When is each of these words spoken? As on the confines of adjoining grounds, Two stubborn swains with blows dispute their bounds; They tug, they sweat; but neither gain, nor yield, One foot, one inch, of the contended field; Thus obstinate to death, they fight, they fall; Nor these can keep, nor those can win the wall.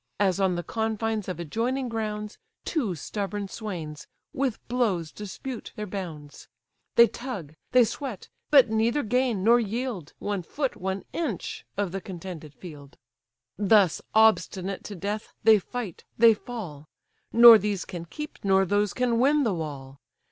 As 0.19 0.39
on 0.39 0.55
the 0.55 0.63
confines 0.63 1.27
of 1.29 1.39
adjoining 1.39 1.87
grounds, 1.87 2.39
Two 2.65 2.95
stubborn 2.95 3.47
swains 3.47 4.07
with 4.33 4.67
blows 4.67 5.11
dispute 5.11 5.73
their 5.75 5.85
bounds; 5.85 6.47
They 6.95 7.05
tug, 7.05 7.53
they 7.71 7.83
sweat; 7.83 8.27
but 8.49 8.67
neither 8.71 9.03
gain, 9.03 9.43
nor 9.43 9.59
yield, 9.59 10.13
One 10.17 10.41
foot, 10.41 10.75
one 10.75 11.03
inch, 11.13 11.65
of 11.77 11.91
the 11.91 12.01
contended 12.01 12.55
field; 12.55 12.97
Thus 13.59 14.01
obstinate 14.15 14.83
to 14.85 14.95
death, 14.95 15.33
they 15.43 15.59
fight, 15.59 16.03
they 16.17 16.33
fall; 16.33 16.87
Nor 17.31 17.59
these 17.59 17.85
can 17.85 18.05
keep, 18.05 18.39
nor 18.43 18.65
those 18.65 18.95
can 18.95 19.19
win 19.19 19.43
the 19.43 19.53
wall. 19.53 19.99